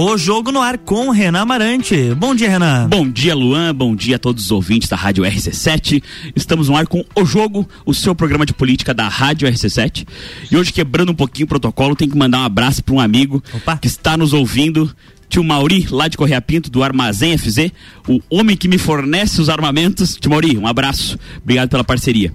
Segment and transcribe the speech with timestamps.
[0.00, 2.14] O jogo no ar com Renan Amarante.
[2.14, 2.88] Bom dia, Renan.
[2.88, 3.74] Bom dia, Luan.
[3.74, 6.00] Bom dia a todos os ouvintes da Rádio RC7.
[6.36, 10.06] Estamos no ar com O Jogo, o seu programa de política da Rádio RC7.
[10.52, 13.42] E hoje, quebrando um pouquinho o protocolo, tem que mandar um abraço para um amigo
[13.52, 13.76] Opa.
[13.76, 14.88] que está nos ouvindo.
[15.28, 17.72] Tio Mauri, lá de Correia Pinto, do Armazém FZ,
[18.06, 20.16] o homem que me fornece os armamentos.
[20.16, 21.18] Tio Mauri, um abraço.
[21.42, 22.32] Obrigado pela parceria.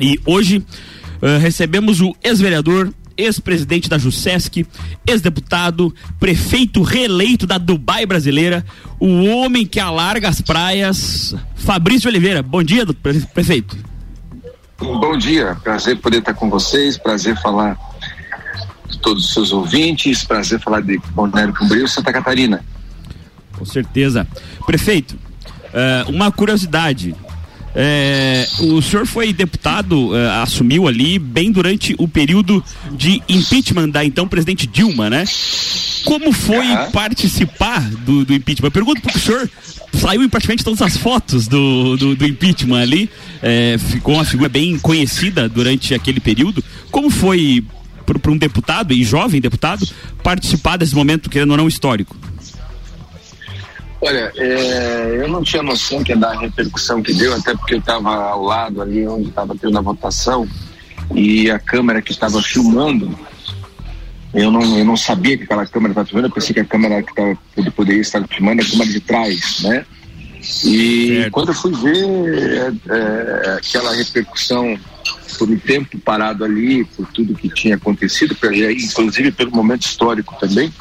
[0.00, 4.66] E hoje uh, recebemos o ex-vereador ex-presidente da JUSESC,
[5.06, 8.64] ex-deputado, prefeito reeleito da Dubai brasileira,
[8.98, 12.42] o homem que alarga as praias, Fabrício Oliveira.
[12.42, 12.86] Bom dia,
[13.32, 13.76] prefeito.
[14.78, 17.78] Bom dia, prazer poder estar com vocês, prazer falar
[18.88, 22.64] de todos os seus ouvintes, prazer falar de Balneário Camboriú, Santa Catarina.
[23.56, 24.26] Com certeza.
[24.66, 27.14] Prefeito, uh, uma curiosidade,
[27.74, 34.04] é, o senhor foi deputado, é, assumiu ali bem durante o período de impeachment da
[34.04, 35.24] então presidente Dilma, né?
[36.04, 36.90] Como foi uhum.
[36.90, 38.66] participar do, do impeachment?
[38.66, 39.50] Eu pergunto porque o senhor
[39.92, 43.08] saiu em praticamente todas as fotos do, do, do impeachment ali,
[43.40, 46.62] é, ficou uma figura bem conhecida durante aquele período.
[46.90, 47.64] Como foi
[48.04, 49.88] para um deputado e jovem deputado
[50.22, 52.16] participar desse momento, querendo ou não, histórico?
[54.04, 57.74] Olha, é, eu não tinha noção que ia dar a repercussão que deu, até porque
[57.74, 60.46] eu estava ao lado ali onde estava tendo a votação
[61.14, 63.16] e a câmera que estava filmando,
[64.34, 67.00] eu não, eu não sabia que aquela câmera estava filmando, eu pensei que a câmera
[67.00, 67.38] que tava,
[67.76, 69.86] poderia estar filmando é a câmera de trás, né?
[70.64, 71.30] E certo.
[71.30, 74.76] quando eu fui ver é, é, aquela repercussão
[75.38, 80.72] por um tempo parado ali, por tudo que tinha acontecido, inclusive pelo momento histórico também,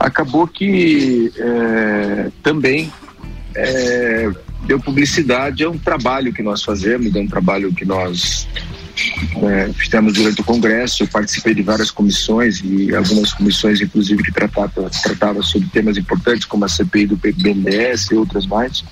[0.00, 2.90] acabou que é, também
[3.54, 4.30] é,
[4.66, 8.48] deu publicidade a um trabalho que nós fazemos, é um trabalho que nós
[9.42, 11.02] é, fizemos durante o Congresso.
[11.02, 16.46] Eu participei de várias comissões e algumas comissões, inclusive, que tratavam tratava sobre temas importantes,
[16.46, 18.82] como a CPI do BNDES e outras mais.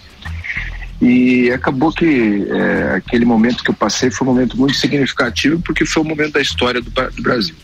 [1.01, 5.87] E acabou que é, aquele momento que eu passei foi um momento muito significativo, porque
[5.87, 7.55] foi um momento da história do, do Brasil.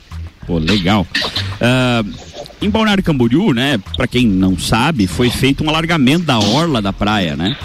[0.47, 1.07] Pô, legal.
[1.55, 2.13] Uh,
[2.61, 6.93] em Balneário Camboriú, né, para quem não sabe, foi feito um alargamento da orla da
[6.93, 7.57] praia, né?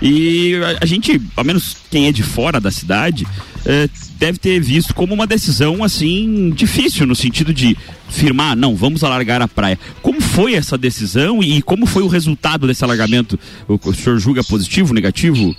[0.00, 4.94] E a, gente, ao menos quem é de fora da cidade, uh, deve ter visto
[4.94, 7.76] como uma decisão assim difícil no sentido de
[8.08, 9.78] firmar, não, vamos alargar a praia.
[10.02, 13.38] Como foi essa decisão e como foi o resultado desse alargamento?
[13.68, 15.54] O, o senhor julga positivo, negativo?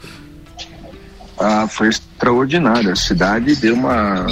[1.39, 2.91] Ah, foi extraordinário.
[2.91, 4.27] A cidade deu uma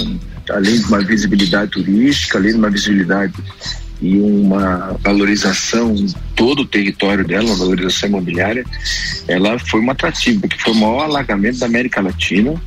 [0.50, 3.34] além de uma visibilidade turística, além de uma visibilidade
[4.00, 8.64] e uma valorização em todo o território dela, uma valorização imobiliária,
[9.28, 12.60] ela foi um atrativo, porque foi o maior alagamento da América Latina,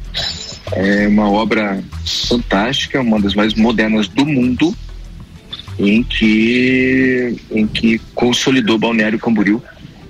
[0.71, 1.83] é uma obra
[2.27, 4.73] fantástica, uma das mais modernas do mundo,
[5.77, 9.61] em que, em que consolidou Balneário Camboriú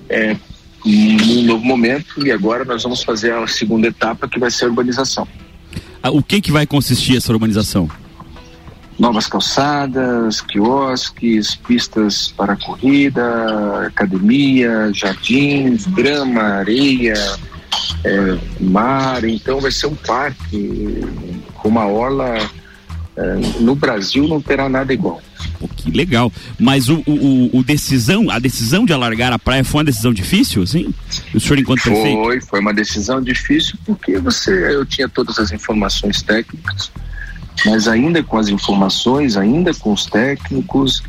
[0.08, 0.36] é,
[0.84, 4.68] num novo momento e agora nós vamos fazer a segunda etapa que vai ser a
[4.68, 5.26] urbanização.
[6.06, 7.90] Ah, o que que vai consistir essa urbanização?
[8.96, 17.14] Novas calçadas, quiosques, pistas para corrida, academia, jardins, grama, areia,
[18.04, 19.24] é, mar.
[19.24, 21.04] Então vai ser um parque
[21.54, 22.38] com uma orla.
[23.16, 25.20] É, no Brasil não terá nada igual.
[25.58, 26.32] Pô, que legal.
[26.58, 30.62] Mas o, o, o, decisão, a decisão de alargar a praia foi uma decisão difícil,
[30.62, 30.92] assim?
[31.34, 32.22] O senhor enquanto foi, prefeito?
[32.22, 36.90] Foi, foi uma decisão difícil porque você, eu tinha todas as informações técnicas,
[37.64, 41.02] mas ainda com as informações, ainda com os técnicos,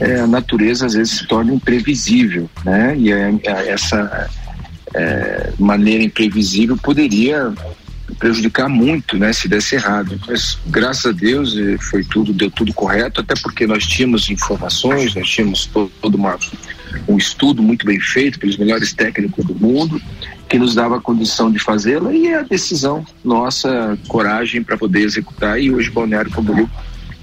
[0.00, 2.96] é, a natureza às vezes se torna imprevisível, né?
[2.96, 4.30] E é, é, essa
[4.94, 7.52] é, maneira imprevisível poderia
[8.18, 10.20] prejudicar muito, né, se desse errado.
[10.26, 15.14] Mas graças a Deus eh, foi tudo, deu tudo correto, até porque nós tínhamos informações,
[15.14, 16.36] nós tínhamos todo, todo uma,
[17.06, 20.00] um estudo muito bem feito pelos melhores técnicos do mundo,
[20.48, 25.60] que nos dava a condição de fazê-la e a decisão nossa, coragem para poder executar.
[25.60, 26.68] E hoje Balneário Camboriú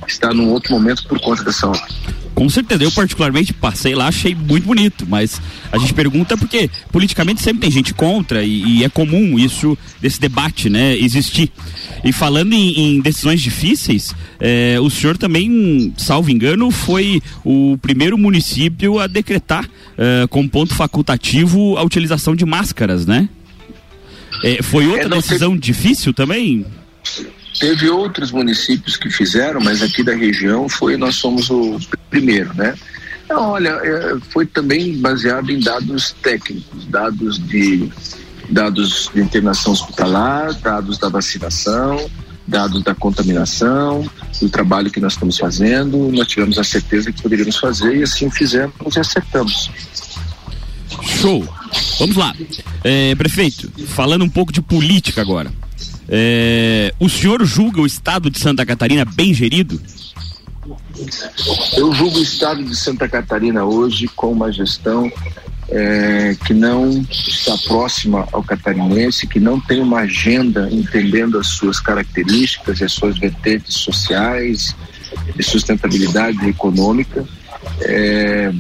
[0.08, 1.88] está num outro momento por conta dessa obra.
[2.36, 5.42] Com certeza, eu particularmente passei lá, achei muito bonito, mas
[5.72, 10.20] a gente pergunta porque politicamente sempre tem gente contra e, e é comum isso, desse
[10.20, 11.50] debate, né, existir.
[12.04, 18.18] E falando em, em decisões difíceis, é, o senhor também, salvo engano, foi o primeiro
[18.18, 19.68] município a decretar
[19.98, 23.30] é, como ponto facultativo a utilização de máscaras, né?
[24.44, 26.66] É, foi outra decisão difícil também?
[27.60, 31.80] Teve outros municípios que fizeram, mas aqui da região foi nós somos o
[32.10, 32.76] primeiro, né?
[33.30, 37.90] Olha, é, foi também baseado em dados técnicos, dados de
[38.50, 42.10] dados de internação hospitalar, dados da vacinação,
[42.48, 44.08] dados da contaminação,
[44.40, 48.30] do trabalho que nós estamos fazendo, nós tivemos a certeza que poderíamos fazer e assim
[48.30, 49.72] fizemos e acertamos.
[51.02, 51.48] Show!
[52.00, 52.36] Vamos lá.
[52.84, 55.52] É, prefeito, falando um pouco de política agora.
[56.08, 59.82] É, o senhor julga o estado de Santa Catarina bem gerido?
[61.76, 65.12] Eu julgo o estado de Santa Catarina hoje com uma gestão
[65.70, 71.80] é, que não está próxima ao catarinense, que não tem uma agenda entendendo as suas
[71.80, 74.76] características e as suas vertentes sociais,
[75.36, 77.26] de sustentabilidade econômica.
[77.82, 78.54] É,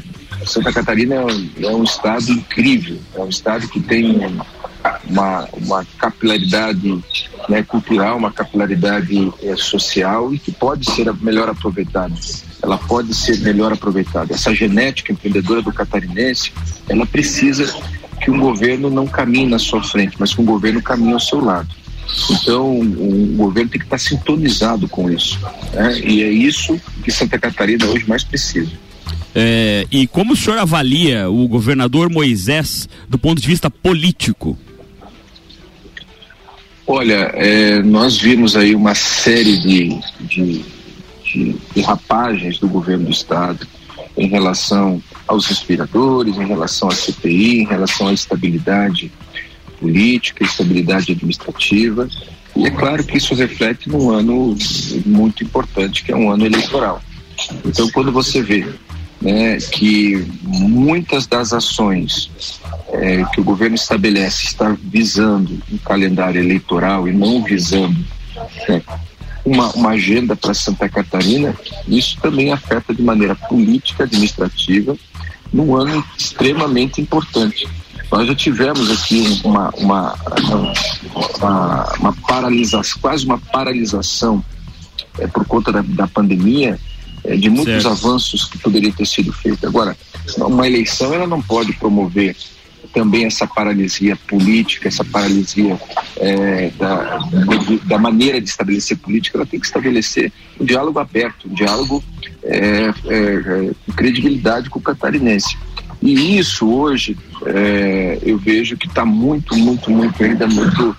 [0.45, 4.19] Santa Catarina é um estado incrível, é um estado que tem
[5.09, 7.03] uma, uma capilaridade
[7.49, 12.13] né, cultural, uma capilaridade é, social e que pode ser melhor aproveitada.
[12.61, 14.33] Ela pode ser melhor aproveitada.
[14.33, 16.51] Essa genética empreendedora do catarinense,
[16.89, 17.73] ela precisa
[18.21, 21.43] que um governo não caminhe na sua frente, mas que um governo caminhe ao seu
[21.43, 21.69] lado.
[22.29, 25.39] Então, o governo tem que estar sintonizado com isso.
[25.73, 25.99] Né?
[25.99, 28.71] E é isso que Santa Catarina hoje mais precisa.
[29.33, 34.57] É, e como o senhor avalia o governador Moisés do ponto de vista político?
[36.87, 40.65] Olha, é, nós vimos aí uma série de, de,
[41.23, 43.67] de, de rapagens do governo do Estado
[44.15, 49.11] em relação aos respiradores, em relação à CPI, em relação à estabilidade
[49.79, 52.07] política, estabilidade administrativa.
[52.55, 54.55] E é claro que isso reflete num ano
[55.05, 57.01] muito importante, que é um ano eleitoral.
[57.65, 58.65] Então, quando você vê
[59.21, 62.29] né, que muitas das ações
[62.91, 67.97] é, que o governo estabelece está visando um calendário eleitoral e não visando
[68.67, 68.81] né,
[69.43, 71.55] uma, uma agenda para Santa Catarina,
[71.87, 74.97] isso também afeta de maneira política, administrativa,
[75.53, 77.67] num ano extremamente importante.
[78.11, 80.15] Nós já tivemos aqui uma, uma,
[81.39, 84.43] uma, uma paralisação, quase uma paralisação
[85.19, 86.79] é, por conta da, da pandemia,
[87.25, 87.89] é, de muitos certo.
[87.89, 89.63] avanços que poderiam ter sido feitos.
[89.63, 89.97] Agora,
[90.37, 92.35] uma eleição ela não pode promover
[92.93, 95.77] também essa paralisia política, essa paralisia
[96.17, 97.19] é, da,
[97.83, 102.01] da maneira de estabelecer política, ela tem que estabelecer um diálogo aberto, um diálogo
[102.41, 105.57] é, é, com credibilidade com o catarinense.
[106.01, 110.95] E isso hoje é, eu vejo que está muito, muito, muito ainda muito,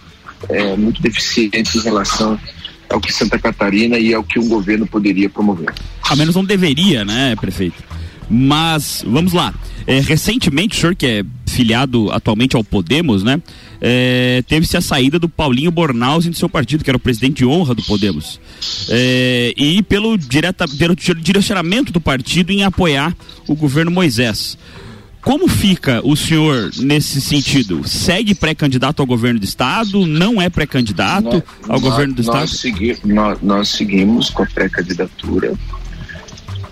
[0.51, 2.39] é, muito deficiente em relação
[2.91, 5.73] ao que Santa Catarina e ao que um governo poderia promover.
[6.09, 7.83] A menos não deveria, né, prefeito?
[8.29, 9.55] Mas vamos lá.
[9.87, 13.41] É, recentemente, o senhor que é filiado atualmente ao Podemos, né?
[13.81, 17.47] É, teve-se a saída do Paulinho Bornhausen do seu partido, que era o presidente de
[17.47, 18.41] honra do Podemos.
[18.89, 23.17] É, e pelo, direta, pelo direcionamento do partido em apoiar
[23.47, 24.59] o governo Moisés.
[25.27, 27.83] Como fica o senhor nesse sentido?
[27.85, 30.07] Segue pré-candidato ao governo do estado?
[30.07, 32.49] Não é pré-candidato ao nós, governo do nós estado?
[32.49, 35.53] Segui, nós, nós seguimos com a pré-candidatura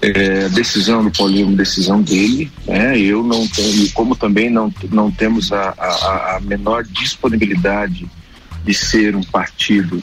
[0.00, 2.96] é, a decisão do Paulinho é uma decisão dele, né?
[2.96, 8.06] Eu não tenho, como também não, não temos a, a, a menor disponibilidade
[8.64, 10.00] de ser um partido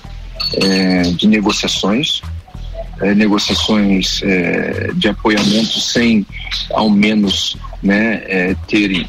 [0.56, 2.22] é, de negociações,
[3.00, 6.26] é, negociações é, de apoiamento sem
[6.72, 9.06] ao menos né, é, ter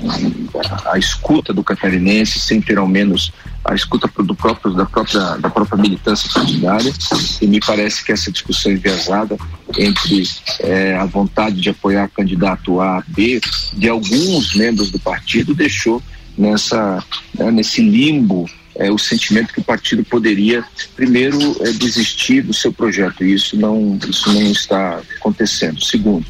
[0.86, 3.32] a escuta do catarinense, sem ter ao menos
[3.64, 6.92] a escuta do próprio, da, própria, da própria militância partidária,
[7.40, 9.36] e me parece que essa discussão enviesada
[9.78, 10.24] entre
[10.60, 13.40] é, a vontade de apoiar candidato A, B,
[13.74, 16.02] de alguns membros do partido, deixou
[16.36, 17.04] nessa,
[17.34, 20.64] né, nesse limbo é, o sentimento que o partido poderia,
[20.96, 25.82] primeiro, é, desistir do seu projeto, e isso não, isso não está acontecendo.
[25.84, 26.24] Segundo,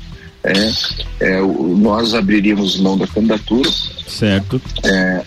[0.44, 0.52] é,
[1.20, 3.70] é, nós abriríamos mão da candidatura.
[4.06, 4.60] Certo.
[4.84, 5.24] É,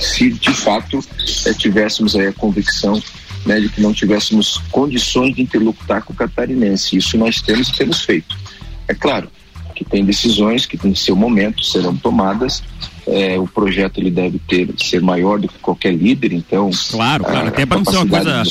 [0.00, 1.00] se de fato
[1.46, 3.02] é, tivéssemos aí a convicção
[3.44, 6.96] né, de que não tivéssemos condições de interlocutar com o catarinense.
[6.96, 8.36] Isso nós temos e temos feito.
[8.86, 9.28] É claro
[9.78, 12.64] que tem decisões que tem seu momento, serão tomadas.
[13.06, 16.68] É, o projeto ele deve ter ser maior do que qualquer líder, então.
[16.90, 17.46] Claro, claro.
[17.46, 18.42] A, Até para não ser uma coisa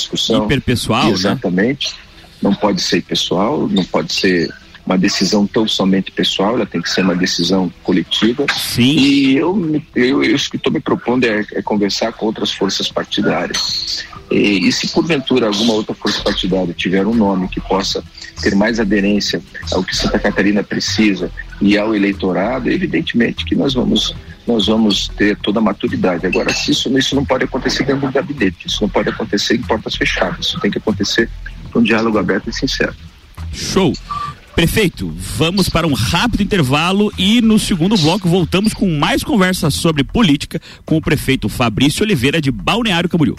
[0.46, 1.06] hiperpessoal.
[1.06, 1.12] Né?
[1.12, 1.90] Exatamente.
[1.90, 1.96] Né?
[2.42, 4.50] Não pode ser pessoal, não pode ser
[4.86, 8.46] uma decisão tão somente pessoal, ela tem que ser uma decisão coletiva.
[8.58, 8.98] Sim.
[8.98, 12.90] E eu, eu, eu isso que estou me propondo é, é, conversar com outras forças
[12.90, 14.06] partidárias.
[14.30, 18.04] E, e, se porventura alguma outra força partidária tiver um nome que possa
[18.42, 19.42] ter mais aderência
[19.72, 21.32] ao que Santa Catarina precisa
[21.62, 24.14] e ao eleitorado, evidentemente que nós vamos
[24.46, 26.26] nós vamos ter toda a maturidade.
[26.26, 29.62] Agora, se isso, isso não pode acontecer dentro do gabinete, isso não pode acontecer em
[29.62, 31.30] portas fechadas, isso tem que acontecer
[31.72, 32.96] com um diálogo aberto e sincero.
[33.52, 33.94] Show!
[34.56, 40.04] Prefeito, vamos para um rápido intervalo e no segundo bloco voltamos com mais conversas sobre
[40.04, 43.36] política com o prefeito Fabrício Oliveira de Balneário Camboriú.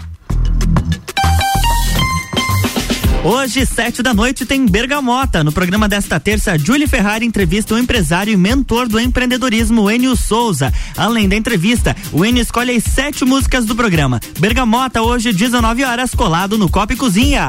[3.24, 5.42] Hoje, sete da noite, tem Bergamota.
[5.42, 10.72] No programa desta terça, Julie Ferrari entrevista o empresário e mentor do empreendedorismo, Enio Souza.
[10.96, 14.20] Além da entrevista, o Enio escolhe as sete músicas do programa.
[14.38, 17.48] Bergamota, hoje, 19 horas, colado no Copa e Cozinha.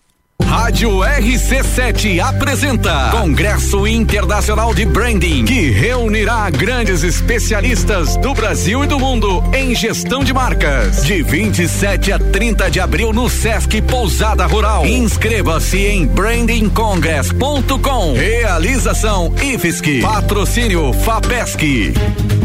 [0.51, 8.99] Rádio RC7 apresenta Congresso Internacional de Branding, que reunirá grandes especialistas do Brasil e do
[8.99, 11.05] mundo em gestão de marcas.
[11.05, 14.85] De 27 a 30 de abril no Sesc Pousada Rural.
[14.85, 18.15] Inscreva-se em brandingcongress.com.
[18.15, 20.01] Realização IFSC.
[20.01, 21.93] Patrocínio FAPESC.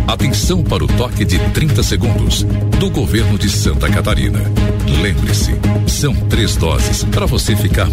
[0.07, 2.45] Atenção para o toque de 30 segundos
[2.79, 4.41] do governo de Santa Catarina.
[5.03, 5.57] Lembre-se,
[5.89, 7.89] são três doses para você ficar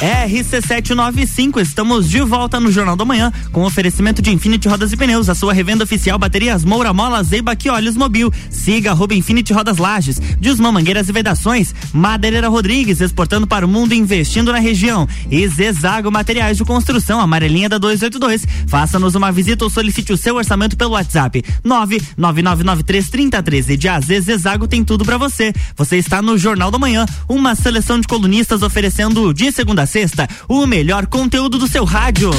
[0.00, 5.30] RC795, estamos de volta no Jornal da Manhã com oferecimento de Infinity Rodas e Pneus,
[5.30, 8.30] a sua revenda oficial baterias Moura Mola, Zeiba e Olhos Mobil.
[8.50, 13.94] Siga arroba Infinity Rodas Lages, Dismã Mangueiras e Vedações, Madeireira Rodrigues, exportando para o mundo
[13.94, 15.08] e investindo na região.
[15.30, 18.46] E Zezago Materiais de Construção, amarelinha da 282.
[18.66, 23.78] Faça-nos uma visita ou solicite o seu orçamento pelo WhatsApp 999933013.
[23.78, 25.54] De AZ Zezago tem tudo para você.
[25.74, 30.28] Você está no Jornal da Manhã, uma seleção de colunistas oferecendo de segunda a sexta
[30.48, 32.30] o melhor conteúdo do seu rádio.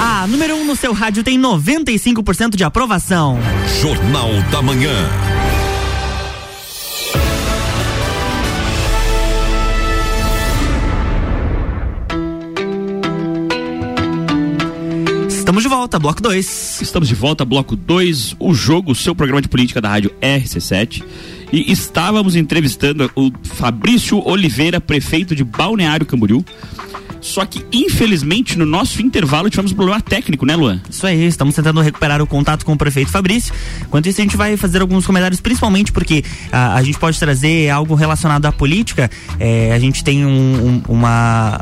[0.00, 3.38] A número 1 um no seu rádio tem 95% de aprovação.
[3.82, 5.49] Jornal da Manhã.
[15.50, 16.80] Estamos de volta, bloco 2.
[16.80, 21.02] Estamos de volta, bloco 2, o jogo, seu programa de política da rádio RC7.
[21.52, 26.44] E estávamos entrevistando o Fabrício Oliveira, prefeito de Balneário Camboriú.
[27.20, 30.80] Só que, infelizmente, no nosso intervalo tivemos um problema técnico, né, Luan?
[30.88, 33.52] Isso aí, estamos tentando recuperar o contato com o prefeito Fabrício.
[33.82, 37.68] Enquanto isso, a gente vai fazer alguns comentários, principalmente porque a, a gente pode trazer
[37.70, 39.10] algo relacionado à política.
[39.38, 41.60] É, a gente tem um, um, uma,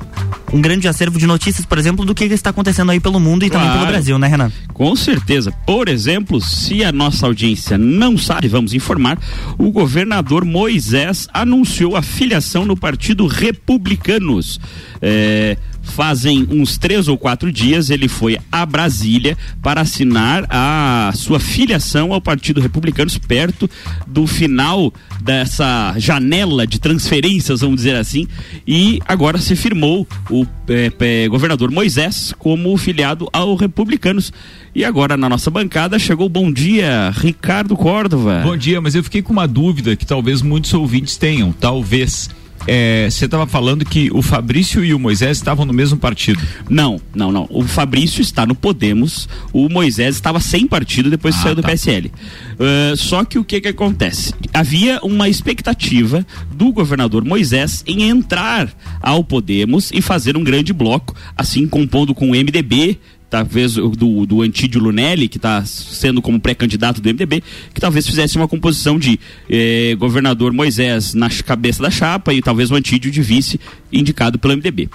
[0.53, 3.51] um grande acervo de notícias, por exemplo, do que está acontecendo aí pelo mundo e
[3.51, 3.67] claro.
[3.67, 4.53] também pelo Brasil, né, Renan?
[4.73, 5.53] Com certeza.
[5.67, 9.19] Por exemplo, se a nossa audiência não sabe, vamos informar,
[9.59, 14.61] o governador Moisés anunciou a filiação no Partido Republicanos.
[15.01, 21.41] É, fazem uns três ou quatro dias ele foi a Brasília para assinar a sua
[21.41, 23.69] filiação ao Partido Republicano perto
[24.07, 28.27] do final dessa janela de transferências, vamos dizer assim,
[28.67, 34.33] e agora se firmou o é, é, governador Moisés como filiado ao Republicanos.
[34.75, 38.43] E agora na nossa bancada chegou bom dia, Ricardo Córdova.
[38.45, 42.31] Bom dia, mas eu fiquei com uma dúvida que talvez muitos ouvintes tenham, talvez
[42.69, 46.41] é, você estava falando que o Fabrício e o Moisés estavam no mesmo partido.
[46.69, 47.47] Não, não, não.
[47.49, 51.69] O Fabrício está no Podemos, o Moisés estava sem partido depois ah, saiu do tá.
[51.69, 52.13] PSL.
[52.59, 54.35] Uh, só que o que que acontece?
[54.53, 58.71] Havia uma expectativa do governador Moisés em entrar
[59.01, 62.99] ao Podemos e fazer um grande bloco, assim compondo com o MDB,
[63.31, 67.43] talvez do, do Antídio Lunelli, que está sendo como pré-candidato do MDB,
[67.75, 72.71] que talvez fizesse uma composição de eh, governador Moisés na cabeça da chapa e talvez
[72.71, 73.61] o Antídio de vice
[73.93, 74.89] indicado pelo MDB.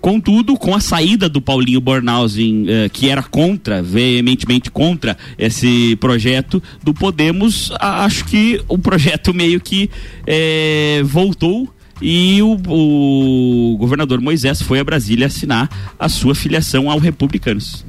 [0.00, 6.60] Contudo, com a saída do Paulinho Bornhausen, eh, que era contra, veementemente contra esse projeto
[6.82, 9.88] do Podemos, acho que o projeto meio que
[10.26, 16.98] eh, voltou e o, o governador Moisés foi a Brasília assinar a sua filiação ao
[16.98, 17.84] Republicanos.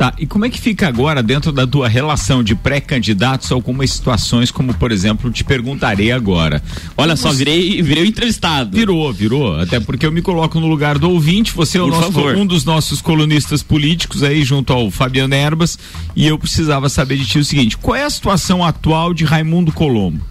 [0.00, 4.50] Tá, e como é que fica agora dentro da tua relação de pré-candidatos algumas situações,
[4.50, 6.62] como por exemplo, te perguntarei agora.
[6.96, 8.74] Olha só, virei, virei entrevistado.
[8.74, 9.60] Virou, virou.
[9.60, 13.02] Até porque eu me coloco no lugar do ouvinte, você é nosso, um dos nossos
[13.02, 15.78] colunistas políticos aí, junto ao Fabiano Erbas,
[16.16, 19.70] e eu precisava saber de ti o seguinte: qual é a situação atual de Raimundo
[19.70, 20.29] Colombo?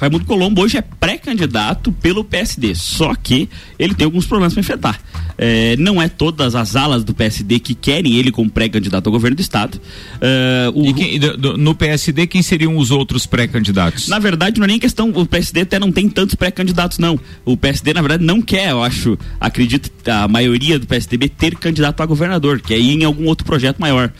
[0.00, 5.00] Raimundo Colombo hoje é pré-candidato pelo PSD, só que ele tem alguns problemas para enfrentar.
[5.36, 9.36] É, não é todas as alas do PSD que querem ele como pré-candidato ao governo
[9.36, 9.78] do estado.
[10.16, 10.94] Uh, o...
[10.94, 14.08] quem, do, no PSD, quem seriam os outros pré-candidatos?
[14.08, 15.10] Na verdade, não é nem questão.
[15.10, 17.20] O PSD até não tem tantos pré-candidatos, não.
[17.44, 22.02] O PSD, na verdade, não quer, eu acho, acredito, a maioria do PSDB ter candidato
[22.02, 24.10] a governador, quer ir em algum outro projeto maior.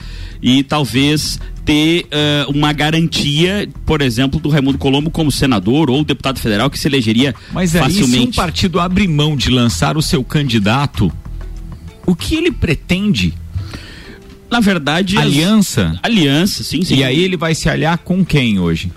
[0.42, 6.38] E talvez ter uh, uma garantia, por exemplo, do Raimundo Colombo como senador ou deputado
[6.38, 8.22] federal que se elegeria Mas aí, facilmente.
[8.22, 11.12] se um partido abre mão de lançar o seu candidato,
[12.06, 13.34] o que ele pretende?
[14.50, 15.92] Na verdade, aliança.
[16.02, 16.10] As...
[16.10, 16.96] Aliança, sim, sim.
[16.96, 18.90] E aí ele vai se aliar com quem hoje?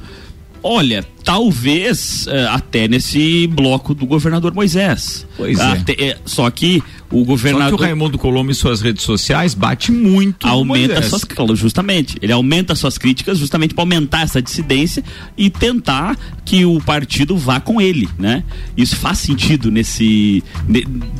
[0.63, 5.27] Olha, talvez uh, até nesse bloco do governador Moisés.
[5.35, 5.63] Pois é.
[5.63, 6.17] até, é.
[6.25, 6.81] Só que
[7.13, 7.69] o governador.
[7.69, 10.47] Só que o Raimundo Colombo em suas redes sociais bate muito.
[10.47, 11.23] Aumenta suas
[11.55, 12.17] justamente.
[12.21, 15.03] Ele aumenta suas críticas justamente para aumentar essa dissidência
[15.37, 18.43] e tentar que o partido vá com ele, né?
[18.75, 20.43] Isso faz sentido nesse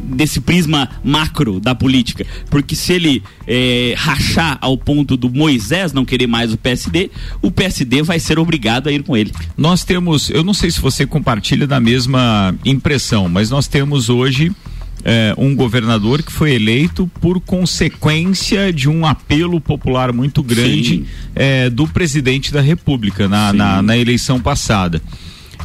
[0.10, 6.04] nesse prisma macro da política, porque se ele é, rachar ao ponto do Moisés não
[6.04, 9.32] querer mais o PSD, o PSD vai ser obrigado a ir com ele.
[9.56, 14.52] Nós temos, eu não sei se você compartilha da mesma impressão, mas nós temos hoje
[15.04, 21.70] é, um governador que foi eleito por consequência de um apelo popular muito grande é,
[21.70, 25.02] do presidente da República na, na, na, eleição passada.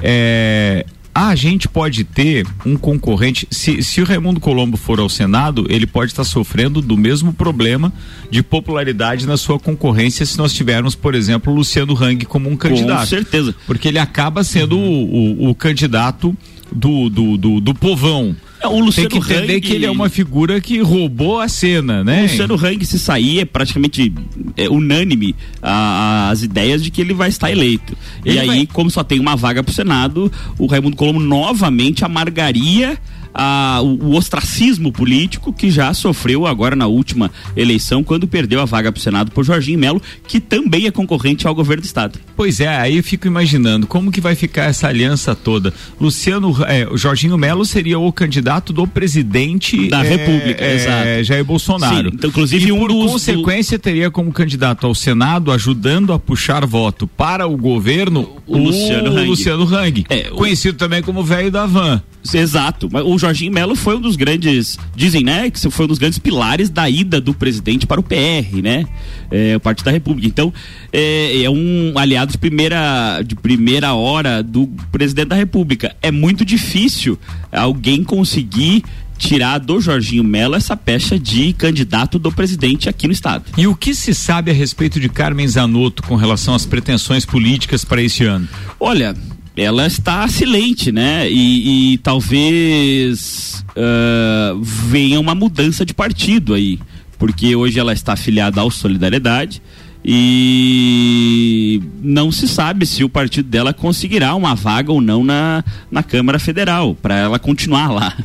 [0.03, 3.47] É, a gente pode ter um concorrente.
[3.51, 7.93] Se, se o Raimundo Colombo for ao Senado, ele pode estar sofrendo do mesmo problema
[8.31, 13.01] de popularidade na sua concorrência se nós tivermos, por exemplo, Luciano Hang como um candidato.
[13.01, 13.55] Com certeza.
[13.67, 15.41] Porque ele acaba sendo uhum.
[15.43, 16.37] o, o, o candidato
[16.71, 18.37] do, do, do, do povão.
[18.61, 19.61] É, o Luciano Tem que entender Hang...
[19.61, 22.21] que ele é uma figura que roubou a cena, né?
[22.21, 24.13] O Luciano Hang, se sair, é praticamente
[24.57, 27.97] é, unânime a, a, as ideias de que ele vai estar eleito.
[28.25, 28.67] Ele e aí, vai...
[28.67, 32.99] como só tem uma vaga pro Senado, o Raimundo Colombo novamente amargaria
[33.41, 38.65] a, o, o, ostracismo político que já sofreu agora na última eleição, quando perdeu a
[38.65, 42.19] vaga para o Senado por Jorginho Melo, que também é concorrente ao governo do Estado.
[42.37, 45.73] Pois é, aí eu fico imaginando como que vai ficar essa aliança toda.
[46.01, 51.25] Luciano, é, Jorginho Melo seria o candidato do presidente da é, República, é, exato.
[51.25, 52.11] Jair Bolsonaro.
[52.11, 56.19] Sim, então, inclusive, e um por dos, consequência, teria como candidato ao Senado, ajudando a
[56.19, 59.29] puxar voto para o governo, o, o Luciano Hang.
[59.29, 60.79] Luciano Hang é, conhecido o...
[60.79, 62.03] também como velho da van.
[62.35, 62.89] Exato.
[62.91, 66.19] Mas o Jorginho Melo foi um dos grandes, dizem, né, que foi um dos grandes
[66.19, 68.87] pilares da ida do presidente para o PR, né?
[69.31, 70.27] É, o Partido da República.
[70.27, 70.53] Então,
[70.93, 75.95] é, é, um aliado de primeira, de primeira hora do presidente da República.
[76.01, 77.19] É muito difícil
[77.53, 78.83] alguém conseguir
[79.19, 83.45] tirar do Jorginho Melo essa pecha de candidato do presidente aqui no estado.
[83.57, 87.85] E o que se sabe a respeito de Carmen Zanotto com relação às pretensões políticas
[87.85, 88.49] para esse ano?
[88.79, 89.15] Olha,
[89.63, 91.31] ela está silente, né?
[91.31, 96.79] E, e talvez uh, venha uma mudança de partido aí,
[97.19, 99.61] porque hoje ela está afiliada ao Solidariedade
[100.05, 106.03] e não se sabe se o partido dela conseguirá uma vaga ou não na, na
[106.03, 108.17] Câmara Federal para ela continuar lá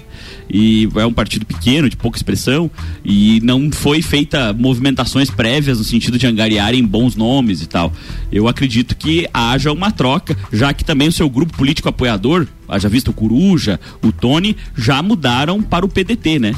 [0.53, 2.69] e é um partido pequeno, de pouca expressão,
[3.03, 7.91] e não foi feita movimentações prévias no sentido de angariarem bons nomes e tal.
[8.31, 12.87] Eu acredito que haja uma troca, já que também o seu grupo político apoiador, haja
[12.87, 16.53] visto o Coruja, o Tony, já mudaram para o PDT, né?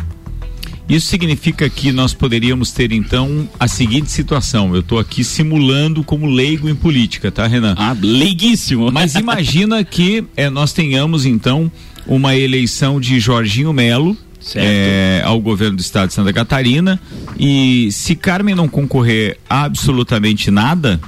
[0.88, 4.74] Isso significa que nós poderíamos ter então a seguinte situação.
[4.76, 7.74] Eu estou aqui simulando como leigo em política, tá, Renan?
[7.78, 8.92] Ah, leiguíssimo.
[8.92, 11.72] Mas imagina que é, nós tenhamos então
[12.06, 14.16] uma eleição de Jorginho Melo.
[14.54, 17.02] É, ao governo do estado de Santa Catarina
[17.36, 21.02] e se Carmen não concorrer absolutamente nada,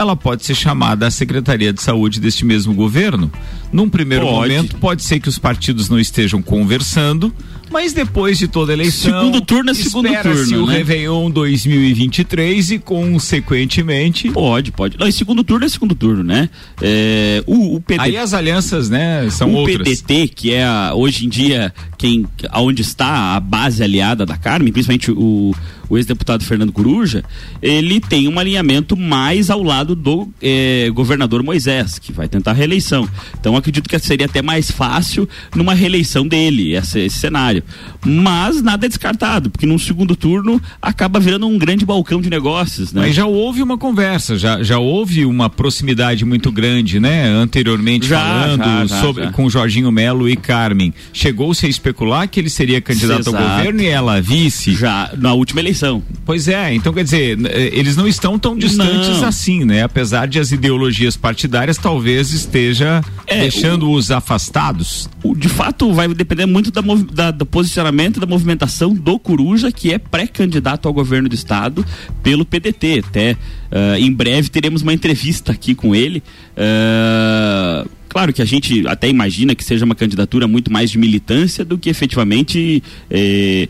[0.00, 3.30] ela pode ser chamada à Secretaria de Saúde deste mesmo governo.
[3.72, 4.36] Num primeiro pode.
[4.36, 7.34] momento, pode ser que os partidos não estejam conversando,
[7.70, 9.12] mas depois de toda a eleição.
[9.12, 10.64] Segundo turno é segundo turno.
[10.64, 10.78] o né?
[10.78, 14.30] Réveillon 2023 e, consequentemente.
[14.30, 14.98] Pode, pode.
[14.98, 16.50] Não, segundo turno é segundo turno, né?
[16.82, 19.76] É, o, o PDT, Aí as alianças, né, são o outras.
[19.76, 24.36] O PDT, que é a, hoje em dia quem, aonde está a base aliada da
[24.36, 25.54] Carmen, principalmente o,
[25.90, 27.24] o ex-deputado Fernando Coruja,
[27.60, 32.54] ele tem um alinhamento mais ao lado do é, governador Moisés, que vai tentar a
[32.54, 33.08] reeleição.
[33.38, 37.59] Então acredito que seria até mais fácil numa reeleição dele, esse, esse cenário.
[38.04, 42.92] Mas nada é descartado, porque num segundo turno acaba virando um grande balcão de negócios,
[42.92, 43.02] né?
[43.02, 47.28] Mas já houve uma conversa, já, já houve uma proximidade muito grande, né?
[47.28, 50.92] Anteriormente já, falando já, já, sobre com Jorginho Melo e Carmen.
[51.12, 53.36] Chegou-se a especular que ele seria candidato Exato.
[53.36, 54.74] ao governo e ela vice.
[54.74, 56.02] Já na última eleição.
[56.24, 59.28] Pois é, então quer dizer, eh, eles não estão tão distantes não.
[59.28, 59.82] assim, né?
[59.82, 65.08] Apesar de as ideologias partidárias talvez esteja é, deixando-os afastados.
[65.22, 69.92] O, de fato, vai depender muito da, da, do posicionamento da movimentação do Coruja, que
[69.92, 71.84] é pré-candidato ao governo do estado
[72.22, 73.02] pelo PDT.
[73.06, 76.22] Até uh, em breve teremos uma entrevista aqui com ele.
[76.56, 81.64] Uh, Claro que a gente até imagina que seja uma candidatura muito mais de militância
[81.64, 83.68] do que efetivamente é,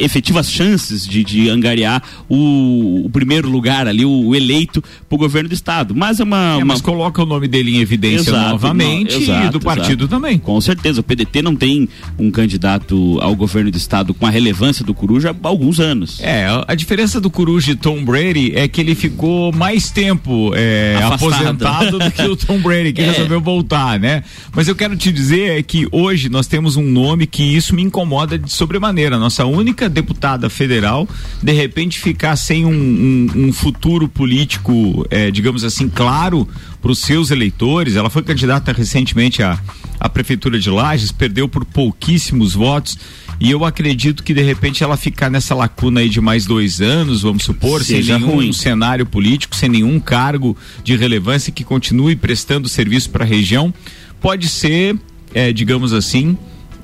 [0.00, 5.18] efetivas chances de, de angariar o, o, primeiro lugar ali, o, o eleito para o
[5.18, 5.94] governo do estado.
[5.94, 6.64] Mas é uma, é, uma...
[6.64, 10.08] Mas coloca o nome dele em evidência exato, novamente exato, e do partido exato.
[10.08, 10.36] também.
[10.36, 11.00] Com certeza.
[11.00, 11.88] O PDT não tem
[12.18, 16.18] um candidato ao governo do estado com a relevância do Coruja há alguns anos.
[16.20, 20.98] É, a diferença do Coruja e Tom Brady é que ele ficou mais tempo é,
[21.04, 23.12] aposentado do que o Tom Brady, que é.
[23.12, 24.24] resolveu voltar, né?
[24.52, 27.82] Mas eu quero te dizer é que hoje nós temos um nome que isso me
[27.82, 29.18] incomoda de sobremaneira.
[29.18, 31.08] Nossa única deputada federal,
[31.42, 36.48] de repente, ficar sem um, um, um futuro político, é, digamos assim, claro
[36.82, 37.94] para os seus eleitores.
[37.94, 39.58] Ela foi candidata recentemente à,
[40.00, 42.98] à prefeitura de Lages, perdeu por pouquíssimos votos.
[43.40, 47.22] E eu acredito que de repente ela ficar nessa lacuna aí de mais dois anos,
[47.22, 48.52] vamos supor, Seja sem nenhum ruim.
[48.52, 53.72] cenário político, sem nenhum cargo de relevância que continue prestando serviço para a região,
[54.20, 54.96] pode ser,
[55.34, 56.36] é, digamos assim,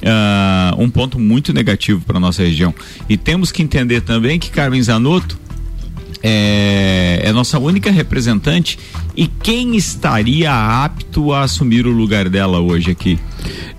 [0.03, 2.75] uh, um ponto muito negativo para nossa região.
[3.09, 5.39] E temos que entender também que Carmen Zanotto
[6.23, 8.79] é, é nossa única representante
[9.17, 13.19] e quem estaria apto a assumir o lugar dela hoje aqui?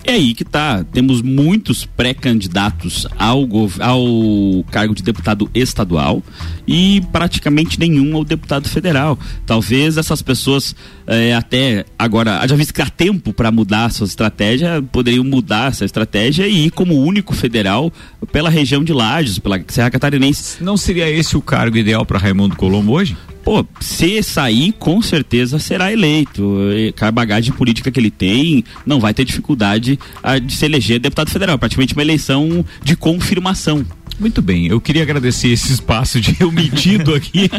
[0.03, 0.83] É aí que tá.
[0.83, 3.47] Temos muitos pré-candidatos ao,
[3.79, 6.23] ao cargo de deputado estadual
[6.67, 9.17] e praticamente nenhum ao deputado federal.
[9.45, 14.83] Talvez essas pessoas é, até agora, já visto que há tempo para mudar sua estratégia,
[14.91, 17.91] poderiam mudar essa estratégia e ir como único federal
[18.31, 20.63] pela região de Lages, pela Serra Catarinense.
[20.63, 23.15] Não seria esse o cargo ideal para Raimundo Colombo hoje?
[23.43, 26.57] Pô, se sair, com certeza será eleito.
[26.97, 30.99] Com a bagagem política que ele tem, não vai ter dificuldade a, de se eleger
[30.99, 31.57] deputado federal.
[31.57, 33.85] Praticamente uma eleição de confirmação.
[34.21, 37.49] Muito bem, eu queria agradecer esse espaço de eu metido aqui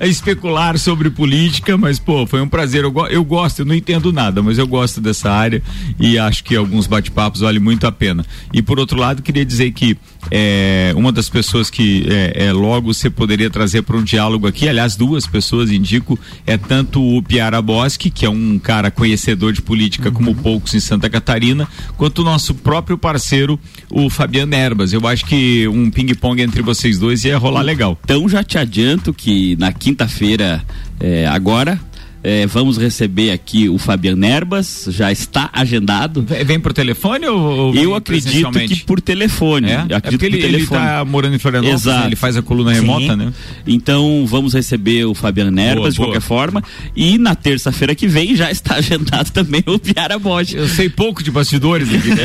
[0.00, 2.84] a especular sobre política, mas pô, foi um prazer.
[2.84, 5.62] Eu, eu gosto, eu não entendo nada, mas eu gosto dessa área
[6.00, 8.24] e acho que alguns bate-papos valem muito a pena.
[8.50, 9.94] E por outro lado, queria dizer que
[10.30, 14.68] é, uma das pessoas que é, é, logo você poderia trazer para um diálogo aqui,
[14.68, 19.62] aliás, duas pessoas indico, é tanto o Piara Bosque, que é um cara conhecedor de
[19.62, 20.14] política uhum.
[20.14, 23.58] como poucos em Santa Catarina, quanto o nosso próprio parceiro,
[23.90, 24.92] o Fabiano Erbas.
[24.92, 27.98] Eu acho que um ping-pong entre vocês dois ia rolar legal.
[28.04, 30.62] Então já te adianto que na quinta-feira,
[31.00, 31.80] é, agora,
[32.22, 36.24] é, vamos receber aqui o Fabiano Erbas, já está agendado.
[36.44, 39.70] Vem por telefone ou, Eu acredito que por telefone.
[39.70, 39.86] É?
[39.94, 42.06] Acredito é ele, ele está morando em Florianópolis, né?
[42.06, 42.80] ele faz a coluna Sim.
[42.80, 43.32] remota, né?
[43.66, 46.08] Então vamos receber o Fabiano Erbas boa, de boa.
[46.08, 46.62] qualquer forma.
[46.96, 50.54] E na terça-feira que vem já está agendado também o Piara Bosch.
[50.54, 52.08] Eu sei pouco de bastidores aqui.
[52.08, 52.24] Né?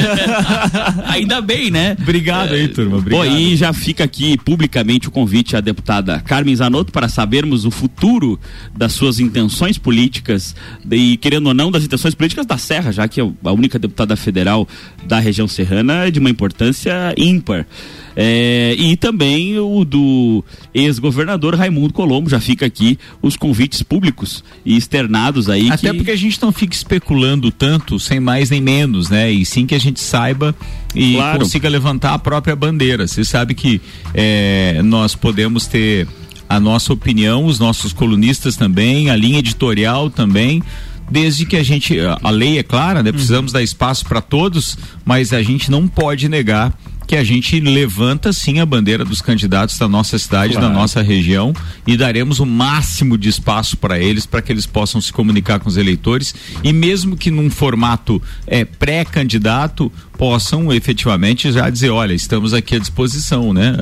[1.07, 1.95] Ainda bem, né?
[2.01, 2.97] Obrigado aí, turma.
[2.97, 3.25] Obrigado.
[3.27, 7.71] Bom, e já fica aqui publicamente o convite à deputada Carmen Zanotto para sabermos o
[7.71, 8.39] futuro
[8.75, 10.55] das suas intenções políticas
[10.89, 14.15] e querendo ou não das intenções políticas da Serra, já que é a única deputada
[14.15, 14.67] federal
[15.05, 17.67] da região serrana é de uma importância ímpar.
[18.15, 20.43] É, e também o do
[20.73, 22.29] ex-governador Raimundo Colombo.
[22.29, 25.69] Já fica aqui os convites públicos e externados aí.
[25.69, 25.97] Até que...
[25.97, 29.31] porque a gente não fica especulando tanto, sem mais nem menos, né?
[29.31, 30.55] E sim que a gente saiba
[30.95, 31.39] e claro.
[31.39, 33.07] consiga levantar a própria bandeira.
[33.07, 33.81] Você sabe que
[34.13, 36.07] é, nós podemos ter
[36.55, 40.61] a nossa opinião, os nossos colunistas também, a linha editorial também
[41.09, 43.11] desde que a gente a lei é clara, né?
[43.11, 43.55] Precisamos uhum.
[43.55, 46.73] dar espaço para todos, mas a gente não pode negar
[47.05, 50.67] que a gente levanta sim a bandeira dos candidatos da nossa cidade, claro.
[50.67, 51.53] da nossa região
[51.85, 55.67] e daremos o máximo de espaço para eles, para que eles possam se comunicar com
[55.67, 59.91] os eleitores e mesmo que num formato é, pré-candidato
[60.23, 63.75] possam efetivamente já dizer, olha, estamos aqui à disposição, né?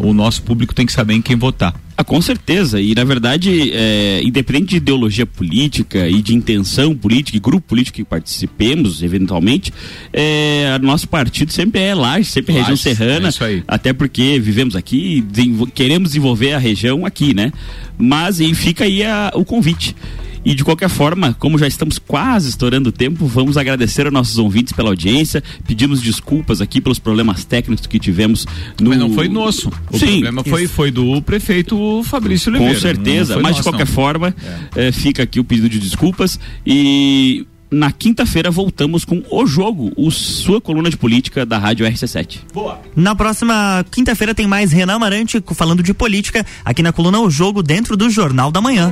[0.00, 1.74] o nosso público tem que saber em quem votar.
[1.96, 2.80] Ah, com certeza.
[2.80, 7.96] E na verdade, é, independente de ideologia política e de intenção política e grupo político
[7.96, 9.72] que participemos, eventualmente,
[10.12, 13.28] é, nosso partido sempre é Laje, sempre é região serrana.
[13.28, 17.52] É até porque vivemos aqui e queremos desenvolver a região aqui, né?
[17.98, 19.96] Mas e fica aí a, o convite.
[20.44, 24.38] E de qualquer forma, como já estamos quase estourando o tempo, vamos agradecer aos nossos
[24.38, 25.42] ouvintes pela audiência.
[25.66, 28.46] Pedimos desculpas aqui pelos problemas técnicos que tivemos
[28.80, 28.90] no.
[28.90, 29.70] Mas não foi nosso.
[29.90, 32.74] O Sim, problema foi, foi do prefeito Fabrício Oliveira.
[32.74, 33.94] Com certeza, mas de qualquer não.
[33.94, 34.34] forma,
[34.74, 34.88] é.
[34.88, 40.10] É, fica aqui o pedido de desculpas e na quinta-feira voltamos com o jogo, o
[40.10, 42.40] sua coluna de política da Rádio RC7.
[42.52, 42.80] Boa.
[42.96, 47.62] Na próxima quinta-feira tem mais Renan Amarante falando de política aqui na coluna O Jogo
[47.62, 48.90] dentro do Jornal da Manhã.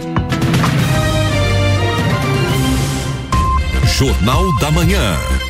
[3.98, 5.47] Jornal da Manhã.